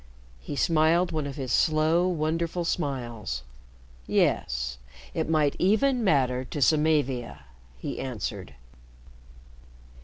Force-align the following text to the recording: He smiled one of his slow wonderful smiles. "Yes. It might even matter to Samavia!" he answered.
He 0.39 0.55
smiled 0.55 1.11
one 1.11 1.27
of 1.27 1.35
his 1.35 1.51
slow 1.51 2.07
wonderful 2.07 2.65
smiles. 2.65 3.43
"Yes. 4.07 4.79
It 5.13 5.29
might 5.29 5.55
even 5.59 6.03
matter 6.03 6.43
to 6.43 6.59
Samavia!" 6.59 7.41
he 7.77 7.99
answered. 7.99 8.55